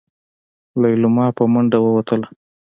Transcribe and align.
ليلما 0.81 1.27
په 1.37 1.43
منډه 1.53 1.79
ووتله. 1.81 2.27